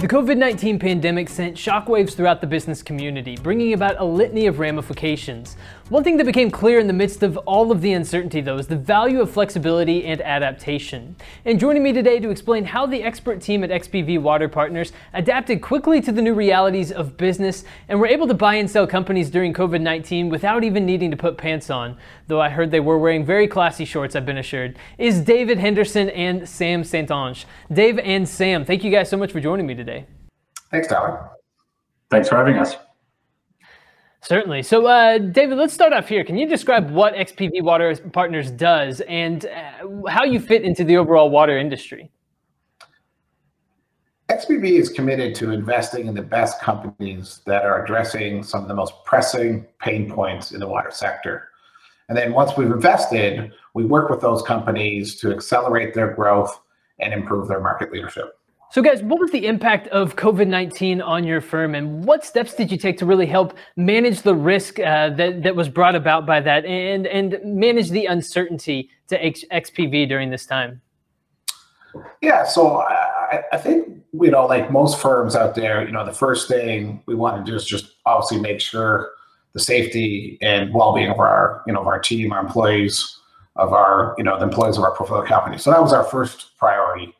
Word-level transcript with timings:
The 0.00 0.08
COVID 0.08 0.38
19 0.38 0.78
pandemic 0.78 1.28
sent 1.28 1.58
shockwaves 1.58 2.14
throughout 2.14 2.40
the 2.40 2.46
business 2.46 2.82
community, 2.82 3.36
bringing 3.36 3.74
about 3.74 4.00
a 4.00 4.04
litany 4.04 4.46
of 4.46 4.58
ramifications. 4.58 5.58
One 5.90 6.02
thing 6.04 6.16
that 6.16 6.24
became 6.24 6.50
clear 6.50 6.78
in 6.78 6.86
the 6.86 6.94
midst 6.94 7.22
of 7.22 7.36
all 7.38 7.70
of 7.70 7.82
the 7.82 7.92
uncertainty, 7.92 8.40
though, 8.40 8.56
is 8.56 8.66
the 8.66 8.76
value 8.76 9.20
of 9.20 9.30
flexibility 9.30 10.06
and 10.06 10.22
adaptation. 10.22 11.16
And 11.44 11.60
joining 11.60 11.82
me 11.82 11.92
today 11.92 12.18
to 12.18 12.30
explain 12.30 12.64
how 12.64 12.86
the 12.86 13.02
expert 13.02 13.42
team 13.42 13.62
at 13.62 13.68
XPV 13.68 14.22
Water 14.22 14.48
Partners 14.48 14.92
adapted 15.12 15.60
quickly 15.60 16.00
to 16.00 16.12
the 16.12 16.22
new 16.22 16.32
realities 16.32 16.92
of 16.92 17.18
business 17.18 17.64
and 17.88 18.00
were 18.00 18.06
able 18.06 18.26
to 18.28 18.34
buy 18.34 18.54
and 18.54 18.70
sell 18.70 18.86
companies 18.86 19.28
during 19.28 19.52
COVID 19.52 19.82
19 19.82 20.30
without 20.30 20.64
even 20.64 20.86
needing 20.86 21.10
to 21.10 21.16
put 21.16 21.36
pants 21.36 21.68
on, 21.68 21.98
though 22.26 22.40
I 22.40 22.48
heard 22.48 22.70
they 22.70 22.80
were 22.80 22.96
wearing 22.96 23.26
very 23.26 23.48
classy 23.48 23.84
shorts, 23.84 24.16
I've 24.16 24.24
been 24.24 24.38
assured, 24.38 24.78
is 24.96 25.20
David 25.20 25.58
Henderson 25.58 26.08
and 26.08 26.48
Sam 26.48 26.84
Saintonge. 26.84 27.44
Dave 27.70 27.98
and 27.98 28.26
Sam, 28.26 28.64
thank 28.64 28.82
you 28.82 28.90
guys 28.90 29.10
so 29.10 29.18
much 29.18 29.32
for 29.32 29.40
joining 29.40 29.66
me 29.66 29.74
today. 29.74 29.89
Thanks, 30.70 30.88
Tyler. 30.88 31.30
Thanks 32.10 32.28
for 32.28 32.36
having 32.36 32.56
us. 32.56 32.76
Certainly. 34.22 34.62
So, 34.64 34.86
uh, 34.86 35.18
David, 35.18 35.56
let's 35.56 35.72
start 35.72 35.92
off 35.92 36.08
here. 36.08 36.24
Can 36.24 36.36
you 36.36 36.46
describe 36.46 36.90
what 36.90 37.14
XPV 37.14 37.62
Water 37.62 37.96
Partners 38.12 38.50
does 38.50 39.00
and 39.02 39.46
uh, 39.46 40.08
how 40.08 40.24
you 40.24 40.38
fit 40.38 40.62
into 40.62 40.84
the 40.84 40.96
overall 40.98 41.30
water 41.30 41.58
industry? 41.58 42.10
XPV 44.28 44.78
is 44.78 44.90
committed 44.90 45.34
to 45.36 45.50
investing 45.50 46.06
in 46.06 46.14
the 46.14 46.22
best 46.22 46.60
companies 46.60 47.40
that 47.46 47.64
are 47.64 47.82
addressing 47.82 48.42
some 48.42 48.62
of 48.62 48.68
the 48.68 48.74
most 48.74 48.92
pressing 49.04 49.66
pain 49.80 50.08
points 50.08 50.52
in 50.52 50.60
the 50.60 50.68
water 50.68 50.90
sector. 50.90 51.48
And 52.08 52.16
then 52.16 52.32
once 52.32 52.56
we've 52.56 52.70
invested, 52.70 53.52
we 53.74 53.84
work 53.84 54.10
with 54.10 54.20
those 54.20 54.42
companies 54.42 55.16
to 55.16 55.32
accelerate 55.32 55.94
their 55.94 56.12
growth 56.12 56.60
and 57.00 57.12
improve 57.12 57.48
their 57.48 57.60
market 57.60 57.90
leadership. 57.90 58.38
So, 58.72 58.82
guys, 58.82 59.02
what 59.02 59.18
was 59.18 59.32
the 59.32 59.46
impact 59.46 59.88
of 59.88 60.14
COVID 60.14 60.46
19 60.46 61.02
on 61.02 61.24
your 61.24 61.40
firm, 61.40 61.74
and 61.74 62.04
what 62.04 62.24
steps 62.24 62.54
did 62.54 62.70
you 62.70 62.78
take 62.78 62.98
to 62.98 63.06
really 63.06 63.26
help 63.26 63.58
manage 63.76 64.22
the 64.22 64.34
risk 64.34 64.78
uh, 64.78 65.10
that, 65.10 65.42
that 65.42 65.56
was 65.56 65.68
brought 65.68 65.96
about 65.96 66.24
by 66.24 66.40
that 66.40 66.64
and, 66.64 67.04
and 67.08 67.40
manage 67.44 67.90
the 67.90 68.06
uncertainty 68.06 68.88
to 69.08 69.24
X- 69.24 69.44
XPV 69.50 70.08
during 70.08 70.30
this 70.30 70.46
time? 70.46 70.80
Yeah, 72.22 72.44
so 72.44 72.82
I, 72.82 73.42
I 73.52 73.56
think, 73.56 73.88
you 74.12 74.30
know, 74.30 74.46
like 74.46 74.70
most 74.70 75.00
firms 75.00 75.34
out 75.34 75.56
there, 75.56 75.84
you 75.84 75.90
know, 75.90 76.06
the 76.06 76.12
first 76.12 76.46
thing 76.46 77.02
we 77.06 77.16
want 77.16 77.44
to 77.44 77.50
do 77.50 77.56
is 77.56 77.64
just 77.64 77.96
obviously 78.06 78.38
make 78.38 78.60
sure 78.60 79.10
the 79.52 79.58
safety 79.58 80.38
and 80.42 80.72
well 80.72 80.94
being 80.94 81.10
of 81.10 81.18
our, 81.18 81.64
you 81.66 81.72
know, 81.72 81.80
of 81.80 81.88
our 81.88 81.98
team, 81.98 82.32
our 82.32 82.38
employees, 82.38 83.18
of 83.56 83.72
our, 83.72 84.14
you 84.16 84.22
know, 84.22 84.38
the 84.38 84.44
employees 84.44 84.78
of 84.78 84.84
our 84.84 84.94
portfolio 84.94 85.26
company. 85.26 85.58
So 85.58 85.72
that 85.72 85.82
was 85.82 85.92
our 85.92 86.04
first 86.04 86.56
priority. 86.56 87.12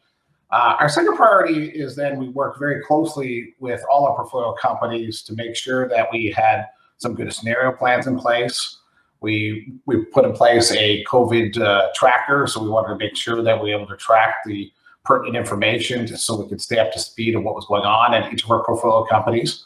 Uh, 0.52 0.76
our 0.80 0.88
second 0.88 1.16
priority 1.16 1.66
is 1.68 1.94
then 1.94 2.18
we 2.18 2.28
work 2.28 2.58
very 2.58 2.82
closely 2.82 3.54
with 3.60 3.82
all 3.90 4.06
our 4.06 4.16
portfolio 4.16 4.52
companies 4.60 5.22
to 5.22 5.34
make 5.34 5.54
sure 5.54 5.88
that 5.88 6.08
we 6.12 6.30
had 6.36 6.66
some 6.98 7.14
good 7.14 7.32
scenario 7.32 7.70
plans 7.72 8.06
in 8.06 8.18
place. 8.18 8.78
We 9.20 9.74
we 9.86 10.04
put 10.06 10.24
in 10.24 10.32
place 10.32 10.72
a 10.72 11.04
COVID 11.04 11.60
uh, 11.60 11.88
tracker, 11.94 12.46
so 12.46 12.62
we 12.62 12.68
wanted 12.68 12.88
to 12.88 12.96
make 12.96 13.16
sure 13.16 13.42
that 13.42 13.62
we 13.62 13.70
were 13.70 13.76
able 13.76 13.88
to 13.88 13.96
track 13.96 14.36
the 14.44 14.72
pertinent 15.04 15.36
information 15.36 16.06
so 16.08 16.40
we 16.40 16.48
could 16.48 16.60
stay 16.60 16.78
up 16.78 16.92
to 16.92 16.98
speed 16.98 17.34
of 17.34 17.42
what 17.42 17.54
was 17.54 17.66
going 17.66 17.84
on 17.84 18.14
at 18.14 18.32
each 18.32 18.44
of 18.44 18.50
our 18.50 18.64
portfolio 18.64 19.06
companies. 19.06 19.64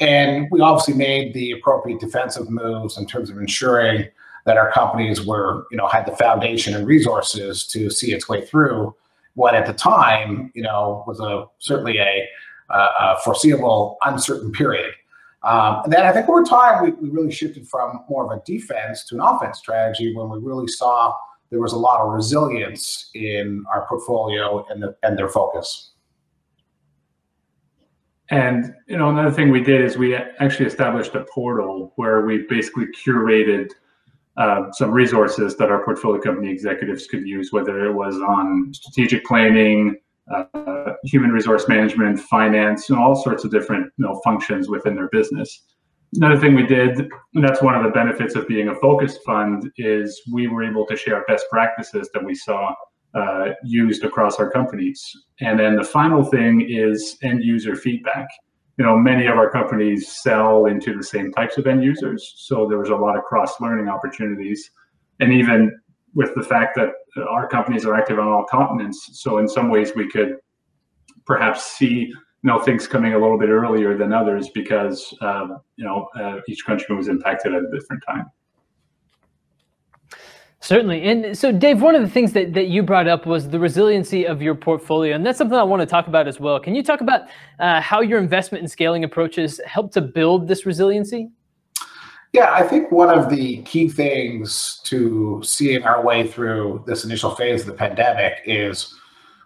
And 0.00 0.48
we 0.50 0.60
obviously 0.60 0.94
made 0.94 1.34
the 1.34 1.52
appropriate 1.52 2.00
defensive 2.00 2.50
moves 2.50 2.98
in 2.98 3.06
terms 3.06 3.30
of 3.30 3.38
ensuring 3.38 4.08
that 4.46 4.56
our 4.56 4.70
companies 4.72 5.24
were, 5.26 5.66
you 5.70 5.76
know, 5.76 5.86
had 5.86 6.06
the 6.06 6.16
foundation 6.16 6.74
and 6.74 6.86
resources 6.86 7.66
to 7.68 7.90
see 7.90 8.12
its 8.12 8.28
way 8.28 8.44
through 8.44 8.94
what 9.38 9.54
at 9.54 9.66
the 9.66 9.72
time, 9.72 10.50
you 10.54 10.62
know, 10.62 11.04
was 11.06 11.20
a 11.20 11.44
certainly 11.60 11.96
a, 11.98 12.28
a 12.70 13.16
foreseeable 13.22 13.96
uncertain 14.04 14.50
period. 14.50 14.92
Um, 15.44 15.82
and 15.84 15.92
then 15.92 16.04
I 16.04 16.10
think 16.10 16.28
over 16.28 16.42
time 16.42 16.82
we, 16.82 16.90
we 16.90 17.08
really 17.08 17.30
shifted 17.30 17.68
from 17.68 18.00
more 18.10 18.24
of 18.24 18.36
a 18.36 18.42
defense 18.44 19.04
to 19.04 19.14
an 19.14 19.20
offense 19.20 19.58
strategy 19.58 20.12
when 20.12 20.28
we 20.28 20.40
really 20.40 20.66
saw 20.66 21.14
there 21.50 21.60
was 21.60 21.72
a 21.72 21.78
lot 21.78 22.00
of 22.00 22.12
resilience 22.12 23.10
in 23.14 23.64
our 23.72 23.86
portfolio 23.86 24.66
and 24.70 24.82
the, 24.82 24.96
and 25.04 25.16
their 25.16 25.28
focus. 25.28 25.92
And 28.30 28.74
you 28.88 28.96
know, 28.96 29.08
another 29.08 29.30
thing 29.30 29.52
we 29.52 29.62
did 29.62 29.82
is 29.82 29.96
we 29.96 30.16
actually 30.16 30.66
established 30.66 31.14
a 31.14 31.24
portal 31.32 31.92
where 31.94 32.26
we 32.26 32.44
basically 32.48 32.86
curated 32.86 33.70
uh, 34.38 34.70
some 34.72 34.92
resources 34.92 35.56
that 35.56 35.68
our 35.70 35.84
portfolio 35.84 36.20
company 36.20 36.48
executives 36.48 37.06
could 37.06 37.26
use, 37.26 37.52
whether 37.52 37.84
it 37.84 37.92
was 37.92 38.14
on 38.16 38.72
strategic 38.72 39.24
planning, 39.24 39.96
uh, 40.32 40.92
human 41.04 41.30
resource 41.30 41.66
management, 41.68 42.20
finance, 42.20 42.88
know, 42.88 43.02
all 43.02 43.16
sorts 43.16 43.44
of 43.44 43.50
different 43.50 43.92
you 43.96 44.06
know, 44.06 44.20
functions 44.22 44.68
within 44.68 44.94
their 44.94 45.08
business. 45.08 45.64
Another 46.14 46.38
thing 46.38 46.54
we 46.54 46.66
did, 46.66 46.98
and 47.34 47.44
that's 47.44 47.60
one 47.60 47.74
of 47.74 47.82
the 47.82 47.90
benefits 47.90 48.34
of 48.36 48.46
being 48.46 48.68
a 48.68 48.74
focused 48.76 49.20
fund, 49.26 49.70
is 49.76 50.22
we 50.32 50.46
were 50.46 50.62
able 50.62 50.86
to 50.86 50.96
share 50.96 51.24
best 51.26 51.44
practices 51.50 52.08
that 52.14 52.24
we 52.24 52.34
saw 52.34 52.72
uh, 53.14 53.48
used 53.64 54.04
across 54.04 54.36
our 54.36 54.50
companies. 54.50 55.02
And 55.40 55.58
then 55.58 55.76
the 55.76 55.84
final 55.84 56.22
thing 56.22 56.66
is 56.68 57.16
end 57.22 57.42
user 57.42 57.74
feedback 57.74 58.28
you 58.78 58.84
know, 58.84 58.96
many 58.96 59.26
of 59.26 59.36
our 59.36 59.50
companies 59.50 60.20
sell 60.22 60.66
into 60.66 60.96
the 60.96 61.02
same 61.02 61.32
types 61.32 61.58
of 61.58 61.66
end 61.66 61.82
users. 61.82 62.34
So 62.36 62.66
there 62.68 62.78
was 62.78 62.90
a 62.90 62.96
lot 62.96 63.16
of 63.16 63.24
cross 63.24 63.60
learning 63.60 63.88
opportunities. 63.88 64.70
And 65.18 65.32
even 65.32 65.76
with 66.14 66.32
the 66.36 66.44
fact 66.44 66.76
that 66.76 66.90
our 67.28 67.48
companies 67.48 67.84
are 67.84 67.94
active 67.94 68.20
on 68.20 68.28
all 68.28 68.44
continents, 68.44 69.10
so 69.20 69.38
in 69.38 69.48
some 69.48 69.68
ways 69.68 69.92
we 69.96 70.08
could 70.08 70.36
perhaps 71.26 71.76
see 71.76 72.12
you 72.42 72.46
know 72.48 72.60
things 72.60 72.86
coming 72.86 73.14
a 73.14 73.18
little 73.18 73.38
bit 73.38 73.48
earlier 73.48 73.98
than 73.98 74.12
others 74.12 74.48
because 74.54 75.12
um, 75.20 75.58
you 75.76 75.84
know 75.84 76.08
uh, 76.18 76.36
each 76.48 76.64
country 76.64 76.94
was 76.94 77.08
impacted 77.08 77.52
at 77.52 77.62
a 77.62 77.70
different 77.72 78.02
time. 78.08 78.26
Certainly. 80.60 81.04
And 81.04 81.38
so, 81.38 81.52
Dave, 81.52 81.80
one 81.80 81.94
of 81.94 82.02
the 82.02 82.08
things 82.08 82.32
that, 82.32 82.52
that 82.54 82.66
you 82.66 82.82
brought 82.82 83.06
up 83.06 83.26
was 83.26 83.48
the 83.48 83.60
resiliency 83.60 84.26
of 84.26 84.42
your 84.42 84.56
portfolio. 84.56 85.14
And 85.14 85.24
that's 85.24 85.38
something 85.38 85.56
I 85.56 85.62
want 85.62 85.80
to 85.80 85.86
talk 85.86 86.08
about 86.08 86.26
as 86.26 86.40
well. 86.40 86.58
Can 86.58 86.74
you 86.74 86.82
talk 86.82 87.00
about 87.00 87.28
uh, 87.60 87.80
how 87.80 88.00
your 88.00 88.18
investment 88.18 88.62
and 88.62 88.70
scaling 88.70 89.04
approaches 89.04 89.60
help 89.64 89.92
to 89.92 90.00
build 90.00 90.48
this 90.48 90.66
resiliency? 90.66 91.30
Yeah, 92.32 92.52
I 92.52 92.64
think 92.64 92.90
one 92.90 93.08
of 93.08 93.30
the 93.30 93.62
key 93.62 93.88
things 93.88 94.80
to 94.84 95.40
seeing 95.44 95.84
our 95.84 96.04
way 96.04 96.26
through 96.26 96.82
this 96.86 97.04
initial 97.04 97.34
phase 97.34 97.62
of 97.62 97.68
the 97.68 97.72
pandemic 97.72 98.34
is 98.44 98.94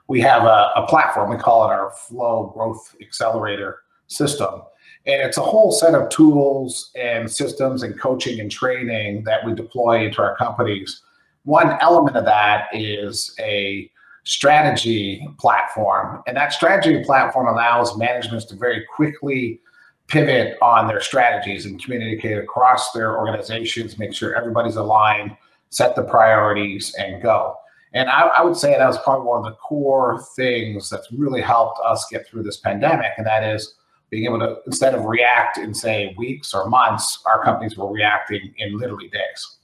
we 0.08 0.20
have 0.22 0.44
a, 0.44 0.70
a 0.76 0.86
platform. 0.88 1.30
We 1.30 1.36
call 1.36 1.64
it 1.64 1.72
our 1.72 1.92
Flow 2.08 2.52
Growth 2.54 2.96
Accelerator 3.00 3.80
system. 4.08 4.62
And 5.06 5.20
it's 5.20 5.38
a 5.38 5.42
whole 5.42 5.72
set 5.72 5.94
of 5.94 6.08
tools 6.10 6.90
and 6.94 7.30
systems 7.30 7.82
and 7.82 7.98
coaching 7.98 8.38
and 8.40 8.50
training 8.50 9.24
that 9.24 9.44
we 9.44 9.54
deploy 9.54 10.04
into 10.04 10.22
our 10.22 10.36
companies. 10.36 11.02
One 11.44 11.76
element 11.80 12.16
of 12.16 12.24
that 12.24 12.68
is 12.72 13.34
a 13.40 13.90
strategy 14.24 15.26
platform. 15.38 16.22
And 16.26 16.36
that 16.36 16.52
strategy 16.52 17.02
platform 17.04 17.48
allows 17.48 17.96
managements 17.98 18.44
to 18.46 18.56
very 18.56 18.86
quickly 18.94 19.60
pivot 20.06 20.56
on 20.62 20.86
their 20.86 21.00
strategies 21.00 21.66
and 21.66 21.82
communicate 21.82 22.38
across 22.38 22.92
their 22.92 23.16
organizations, 23.16 23.98
make 23.98 24.12
sure 24.12 24.36
everybody's 24.36 24.76
aligned, 24.76 25.36
set 25.70 25.96
the 25.96 26.04
priorities, 26.04 26.94
and 26.98 27.22
go. 27.22 27.56
And 27.94 28.08
I, 28.08 28.22
I, 28.26 28.42
would 28.42 28.56
say 28.56 28.76
that 28.76 28.86
was 28.86 28.98
probably 28.98 29.26
one 29.26 29.38
of 29.38 29.44
the 29.44 29.56
core 29.56 30.22
things 30.36 30.88
that's 30.88 31.10
really 31.12 31.42
helped 31.42 31.78
us 31.84 32.06
get 32.10 32.26
through 32.26 32.42
this 32.42 32.58
pandemic, 32.58 33.12
and 33.16 33.26
that 33.26 33.42
is 33.42 33.74
being 34.12 34.26
able 34.26 34.38
to 34.38 34.58
instead 34.66 34.94
of 34.94 35.06
react 35.06 35.56
in 35.56 35.72
say 35.72 36.14
weeks 36.18 36.52
or 36.52 36.68
months, 36.68 37.20
our 37.24 37.42
companies 37.42 37.76
were 37.78 37.90
reacting 37.90 38.54
in 38.58 38.78
literally 38.78 39.08
days. 39.08 39.56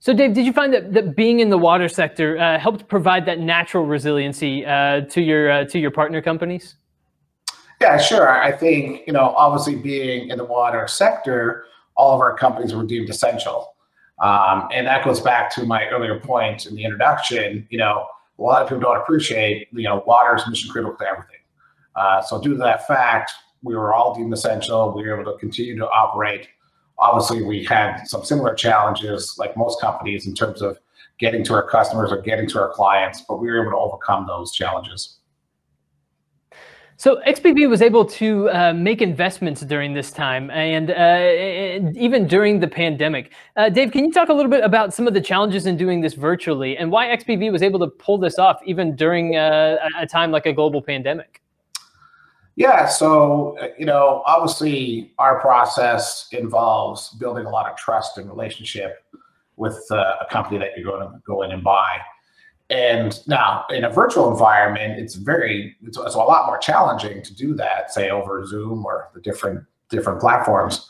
So, 0.00 0.12
Dave, 0.12 0.34
did 0.34 0.44
you 0.44 0.52
find 0.52 0.74
that, 0.74 0.92
that 0.92 1.14
being 1.16 1.38
in 1.38 1.50
the 1.50 1.58
water 1.58 1.88
sector 1.88 2.36
uh, 2.36 2.58
helped 2.58 2.88
provide 2.88 3.26
that 3.26 3.38
natural 3.38 3.86
resiliency 3.86 4.66
uh, 4.66 5.02
to 5.02 5.22
your 5.22 5.50
uh, 5.50 5.64
to 5.66 5.78
your 5.78 5.92
partner 5.92 6.20
companies? 6.20 6.74
Yeah, 7.80 7.96
sure. 7.96 8.28
I 8.28 8.50
think 8.50 9.06
you 9.06 9.12
know, 9.12 9.34
obviously, 9.36 9.76
being 9.76 10.30
in 10.30 10.36
the 10.36 10.44
water 10.44 10.88
sector, 10.88 11.64
all 11.96 12.14
of 12.16 12.20
our 12.20 12.36
companies 12.36 12.74
were 12.74 12.84
deemed 12.84 13.08
essential, 13.08 13.76
um, 14.20 14.68
and 14.72 14.84
that 14.88 15.04
goes 15.04 15.20
back 15.20 15.54
to 15.54 15.64
my 15.64 15.86
earlier 15.90 16.18
point 16.18 16.66
in 16.66 16.74
the 16.74 16.82
introduction. 16.82 17.68
You 17.70 17.78
know, 17.78 18.06
a 18.36 18.42
lot 18.42 18.62
of 18.62 18.68
people 18.68 18.80
don't 18.80 18.96
appreciate 18.96 19.68
you 19.70 19.84
know 19.84 20.02
water 20.08 20.34
is 20.34 20.42
mission 20.48 20.70
critical 20.70 20.96
to 20.96 21.06
everything. 21.06 21.37
Uh, 21.98 22.22
so 22.22 22.40
due 22.40 22.52
to 22.52 22.58
that 22.58 22.86
fact, 22.86 23.32
we 23.62 23.74
were 23.74 23.92
all 23.92 24.14
deemed 24.14 24.32
essential. 24.32 24.92
We 24.94 25.02
were 25.02 25.20
able 25.20 25.32
to 25.32 25.38
continue 25.38 25.76
to 25.78 25.88
operate. 25.88 26.48
Obviously, 27.00 27.42
we 27.42 27.64
had 27.64 28.04
some 28.04 28.24
similar 28.24 28.54
challenges, 28.54 29.34
like 29.36 29.56
most 29.56 29.80
companies, 29.80 30.26
in 30.26 30.34
terms 30.34 30.62
of 30.62 30.78
getting 31.18 31.42
to 31.44 31.54
our 31.54 31.68
customers 31.68 32.12
or 32.12 32.20
getting 32.20 32.48
to 32.50 32.60
our 32.60 32.72
clients, 32.72 33.24
but 33.28 33.40
we 33.40 33.48
were 33.48 33.62
able 33.62 33.72
to 33.72 33.76
overcome 33.76 34.26
those 34.28 34.52
challenges. 34.52 35.16
So 36.96 37.20
XPV 37.26 37.68
was 37.68 37.80
able 37.80 38.04
to 38.04 38.50
uh, 38.50 38.72
make 38.72 39.00
investments 39.00 39.60
during 39.60 39.94
this 39.94 40.10
time 40.10 40.50
and, 40.50 40.90
uh, 40.90 41.90
even 41.96 42.26
during 42.26 42.58
the 42.58 42.66
pandemic. 42.66 43.32
Uh, 43.56 43.68
Dave, 43.68 43.92
can 43.92 44.04
you 44.04 44.12
talk 44.12 44.28
a 44.28 44.32
little 44.32 44.50
bit 44.50 44.64
about 44.64 44.92
some 44.92 45.06
of 45.06 45.14
the 45.14 45.20
challenges 45.20 45.66
in 45.66 45.76
doing 45.76 46.00
this 46.00 46.14
virtually 46.14 46.76
and 46.76 46.90
why 46.90 47.06
XPV 47.06 47.52
was 47.52 47.62
able 47.62 47.78
to 47.78 47.86
pull 47.86 48.18
this 48.18 48.36
off 48.36 48.60
even 48.64 48.96
during 48.96 49.36
uh, 49.36 49.76
a 49.96 50.06
time 50.06 50.32
like 50.32 50.46
a 50.46 50.52
global 50.52 50.82
pandemic? 50.82 51.40
Yeah, 52.58 52.88
so 52.88 53.56
you 53.78 53.86
know, 53.86 54.24
obviously, 54.26 55.12
our 55.20 55.40
process 55.40 56.26
involves 56.32 57.10
building 57.10 57.46
a 57.46 57.50
lot 57.50 57.70
of 57.70 57.76
trust 57.76 58.18
and 58.18 58.28
relationship 58.28 59.04
with 59.54 59.80
uh, 59.92 60.16
a 60.20 60.26
company 60.28 60.58
that 60.58 60.70
you're 60.76 60.90
going 60.90 61.08
to 61.08 61.22
go 61.24 61.42
in 61.42 61.52
and 61.52 61.62
buy. 61.62 61.98
And 62.68 63.16
now 63.28 63.64
in 63.70 63.84
a 63.84 63.90
virtual 63.90 64.32
environment, 64.32 64.98
it's 64.98 65.14
very 65.14 65.76
it's, 65.84 65.98
it's, 65.98 66.16
a 66.16 66.18
lot 66.18 66.46
more 66.46 66.58
challenging 66.58 67.22
to 67.22 67.32
do 67.32 67.54
that, 67.54 67.92
say 67.92 68.10
over 68.10 68.44
Zoom 68.44 68.84
or 68.84 69.08
the 69.14 69.20
different 69.20 69.64
different 69.88 70.20
platforms. 70.20 70.84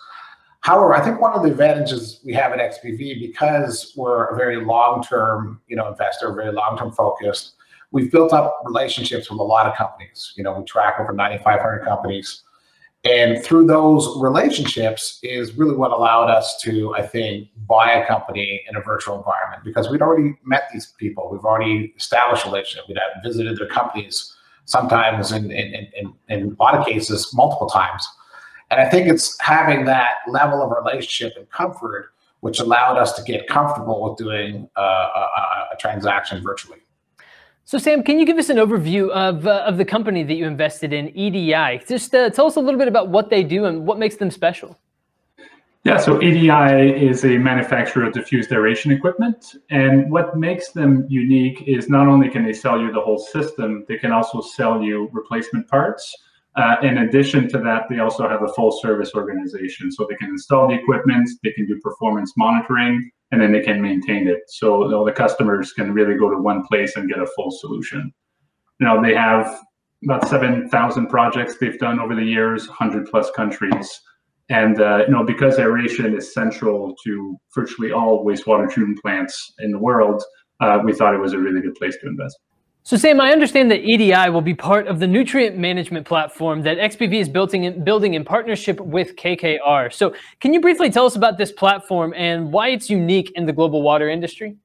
However, 0.60 0.94
I 0.94 1.04
think 1.04 1.20
one 1.20 1.34
of 1.34 1.42
the 1.42 1.50
advantages 1.50 2.20
we 2.24 2.32
have 2.32 2.52
at 2.52 2.60
XPV 2.60 3.20
because 3.20 3.92
we're 3.94 4.24
a 4.24 4.36
very 4.38 4.64
long-term, 4.64 5.60
you 5.68 5.76
know, 5.76 5.86
investor, 5.86 6.32
very 6.32 6.50
long-term 6.50 6.92
focused. 6.92 7.56
We've 7.90 8.10
built 8.12 8.32
up 8.32 8.60
relationships 8.64 9.30
with 9.30 9.40
a 9.40 9.44
lot 9.44 9.66
of 9.66 9.74
companies. 9.74 10.34
You 10.36 10.44
know, 10.44 10.58
we 10.58 10.64
track 10.64 11.00
over 11.00 11.12
9,500 11.12 11.84
companies 11.84 12.42
and 13.04 13.42
through 13.44 13.66
those 13.66 14.20
relationships 14.20 15.20
is 15.22 15.56
really 15.56 15.76
what 15.76 15.92
allowed 15.92 16.30
us 16.30 16.60
to, 16.62 16.94
I 16.96 17.06
think, 17.06 17.48
buy 17.66 17.92
a 17.92 18.06
company 18.06 18.62
in 18.68 18.76
a 18.76 18.80
virtual 18.80 19.16
environment 19.16 19.62
because 19.64 19.88
we'd 19.88 20.02
already 20.02 20.34
met 20.44 20.68
these 20.72 20.94
people. 20.98 21.28
We've 21.30 21.44
already 21.44 21.94
established 21.96 22.44
a 22.44 22.48
relationship. 22.48 22.88
We'd 22.88 22.98
visited 23.22 23.56
their 23.56 23.68
companies 23.68 24.34
sometimes 24.64 25.30
in, 25.32 25.50
in, 25.50 25.86
in, 25.96 26.12
in 26.28 26.56
a 26.58 26.62
lot 26.62 26.74
of 26.74 26.86
cases, 26.86 27.32
multiple 27.32 27.68
times. 27.68 28.06
And 28.70 28.80
I 28.80 28.88
think 28.90 29.08
it's 29.08 29.40
having 29.40 29.84
that 29.86 30.16
level 30.26 30.60
of 30.60 30.70
relationship 30.70 31.34
and 31.36 31.48
comfort 31.50 32.12
which 32.40 32.60
allowed 32.60 32.96
us 32.96 33.14
to 33.14 33.22
get 33.24 33.48
comfortable 33.48 34.08
with 34.08 34.16
doing 34.16 34.68
uh, 34.76 34.80
a, 34.80 35.20
a, 35.20 35.68
a 35.72 35.76
transaction 35.80 36.40
virtually. 36.40 36.78
So, 37.68 37.76
Sam, 37.76 38.02
can 38.02 38.18
you 38.18 38.24
give 38.24 38.38
us 38.38 38.48
an 38.48 38.56
overview 38.56 39.10
of, 39.10 39.46
uh, 39.46 39.62
of 39.66 39.76
the 39.76 39.84
company 39.84 40.22
that 40.22 40.32
you 40.32 40.46
invested 40.46 40.94
in, 40.94 41.14
EDI? 41.14 41.82
Just 41.86 42.14
uh, 42.14 42.30
tell 42.30 42.46
us 42.46 42.56
a 42.56 42.60
little 42.60 42.78
bit 42.78 42.88
about 42.88 43.10
what 43.10 43.28
they 43.28 43.44
do 43.44 43.66
and 43.66 43.86
what 43.86 43.98
makes 43.98 44.16
them 44.16 44.30
special. 44.30 44.78
Yeah, 45.84 45.98
so 45.98 46.18
EDI 46.22 47.06
is 47.06 47.26
a 47.26 47.36
manufacturer 47.36 48.04
of 48.04 48.14
diffused 48.14 48.50
aeration 48.52 48.90
equipment. 48.90 49.56
And 49.68 50.10
what 50.10 50.34
makes 50.34 50.70
them 50.70 51.04
unique 51.10 51.62
is 51.66 51.90
not 51.90 52.08
only 52.08 52.30
can 52.30 52.42
they 52.42 52.54
sell 52.54 52.80
you 52.80 52.90
the 52.90 53.02
whole 53.02 53.18
system, 53.18 53.84
they 53.86 53.98
can 53.98 54.12
also 54.12 54.40
sell 54.40 54.82
you 54.82 55.10
replacement 55.12 55.68
parts. 55.68 56.16
Uh, 56.56 56.76
in 56.82 56.96
addition 56.96 57.50
to 57.50 57.58
that, 57.58 57.82
they 57.90 57.98
also 57.98 58.26
have 58.26 58.42
a 58.42 58.48
full 58.54 58.72
service 58.80 59.10
organization. 59.14 59.92
So 59.92 60.06
they 60.08 60.16
can 60.16 60.30
install 60.30 60.68
the 60.68 60.74
equipment, 60.74 61.28
they 61.42 61.52
can 61.52 61.66
do 61.66 61.78
performance 61.80 62.32
monitoring, 62.34 63.10
and 63.30 63.40
then 63.40 63.52
they 63.52 63.60
can 63.60 63.80
maintain 63.80 64.26
it. 64.26 64.40
So 64.48 64.84
you 64.84 64.90
know, 64.90 65.04
the 65.04 65.12
customers 65.12 65.72
can 65.72 65.92
really 65.92 66.16
go 66.16 66.30
to 66.30 66.38
one 66.38 66.64
place 66.66 66.96
and 66.96 67.08
get 67.08 67.18
a 67.18 67.26
full 67.26 67.50
solution. 67.50 68.12
Know, 68.80 69.02
they 69.02 69.14
have 69.14 69.60
about 70.04 70.28
7,000 70.28 71.08
projects 71.08 71.56
they've 71.58 71.78
done 71.78 71.98
over 71.98 72.14
the 72.14 72.22
years, 72.22 72.68
100 72.68 73.06
plus 73.10 73.30
countries. 73.32 74.00
And, 74.50 74.80
uh, 74.80 75.04
you 75.06 75.12
know, 75.12 75.24
because 75.24 75.58
aeration 75.58 76.16
is 76.16 76.32
central 76.32 76.94
to 77.04 77.36
virtually 77.54 77.92
all 77.92 78.24
wastewater 78.24 78.70
treatment 78.70 79.00
plants 79.00 79.52
in 79.58 79.72
the 79.72 79.78
world, 79.78 80.22
uh, 80.60 80.80
we 80.84 80.94
thought 80.94 81.14
it 81.14 81.20
was 81.20 81.32
a 81.32 81.38
really 81.38 81.60
good 81.60 81.74
place 81.74 81.96
to 82.00 82.06
invest. 82.06 82.38
So 82.88 82.96
Sam, 82.96 83.20
I 83.20 83.32
understand 83.32 83.70
that 83.70 83.80
EDI 83.80 84.30
will 84.30 84.40
be 84.40 84.54
part 84.54 84.86
of 84.86 84.98
the 84.98 85.06
nutrient 85.06 85.58
management 85.58 86.06
platform 86.06 86.62
that 86.62 86.78
XPV 86.78 87.20
is 87.20 87.28
building 87.28 87.64
in, 87.64 87.84
building 87.84 88.14
in 88.14 88.24
partnership 88.24 88.80
with 88.80 89.14
KKR. 89.16 89.92
So 89.92 90.14
can 90.40 90.54
you 90.54 90.60
briefly 90.62 90.88
tell 90.88 91.04
us 91.04 91.14
about 91.14 91.36
this 91.36 91.52
platform 91.52 92.14
and 92.16 92.50
why 92.50 92.68
it's 92.68 92.88
unique 92.88 93.30
in 93.34 93.44
the 93.44 93.52
global 93.52 93.82
water 93.82 94.08
industry? 94.08 94.56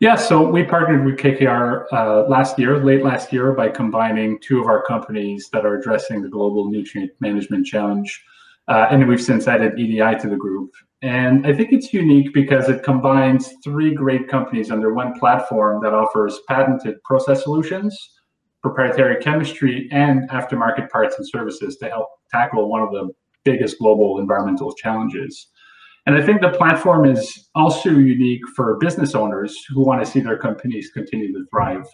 Yeah, 0.00 0.16
so 0.16 0.50
we 0.50 0.64
partnered 0.64 1.04
with 1.04 1.16
KKR 1.16 1.84
uh, 1.92 2.24
last 2.24 2.58
year, 2.58 2.82
late 2.82 3.04
last 3.04 3.32
year, 3.32 3.52
by 3.52 3.68
combining 3.68 4.40
two 4.40 4.60
of 4.60 4.66
our 4.66 4.82
companies 4.82 5.48
that 5.52 5.64
are 5.64 5.78
addressing 5.78 6.22
the 6.22 6.28
global 6.28 6.68
nutrient 6.68 7.12
management 7.20 7.66
challenge. 7.66 8.20
Uh, 8.66 8.88
and 8.90 9.06
we've 9.06 9.22
since 9.22 9.46
added 9.46 9.78
EDI 9.78 10.18
to 10.18 10.28
the 10.28 10.34
group. 10.36 10.72
And 11.04 11.46
I 11.46 11.52
think 11.52 11.70
it's 11.70 11.92
unique 11.92 12.32
because 12.32 12.70
it 12.70 12.82
combines 12.82 13.52
three 13.62 13.94
great 13.94 14.26
companies 14.26 14.70
under 14.70 14.94
one 14.94 15.12
platform 15.20 15.82
that 15.82 15.92
offers 15.92 16.40
patented 16.48 17.02
process 17.04 17.42
solutions, 17.42 17.94
proprietary 18.62 19.22
chemistry, 19.22 19.86
and 19.92 20.26
aftermarket 20.30 20.88
parts 20.88 21.16
and 21.18 21.28
services 21.28 21.76
to 21.76 21.90
help 21.90 22.08
tackle 22.30 22.70
one 22.70 22.80
of 22.80 22.90
the 22.90 23.10
biggest 23.44 23.78
global 23.78 24.18
environmental 24.18 24.72
challenges. 24.72 25.48
And 26.06 26.16
I 26.16 26.24
think 26.24 26.40
the 26.40 26.48
platform 26.48 27.04
is 27.04 27.50
also 27.54 27.90
unique 27.90 28.40
for 28.56 28.78
business 28.78 29.14
owners 29.14 29.54
who 29.68 29.84
want 29.84 30.02
to 30.02 30.10
see 30.10 30.20
their 30.20 30.38
companies 30.38 30.90
continue 30.90 31.34
to 31.34 31.44
thrive. 31.50 31.86